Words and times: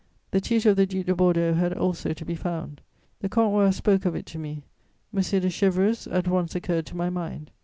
The 0.31 0.41
tutor 0.41 0.71
of 0.71 0.77
the 0.77 0.87
Duc 0.87 1.05
de 1.05 1.13
Bordeaux 1.13 1.53
had 1.53 1.73
also 1.73 2.11
to 2.11 2.25
be 2.25 2.33
found; 2.33 2.81
the 3.19 3.29
Comte 3.29 3.53
Roy 3.53 3.69
spoke 3.69 4.03
of 4.03 4.15
it 4.15 4.25
to 4.25 4.39
me: 4.39 4.63
M. 5.13 5.21
de 5.21 5.41
Chéverus 5.41 6.11
at 6.11 6.27
once 6.27 6.55
occurred 6.55 6.87
to 6.87 6.97
my 6.97 7.11
mind. 7.11 7.51